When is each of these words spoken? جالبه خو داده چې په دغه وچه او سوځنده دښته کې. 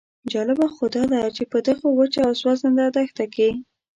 جالبه 0.31 0.67
خو 0.75 0.85
داده 0.95 1.21
چې 1.35 1.43
په 1.51 1.57
دغه 1.67 1.85
وچه 1.97 2.21
او 2.27 2.33
سوځنده 2.41 2.85
دښته 2.95 3.25
کې. 3.35 3.49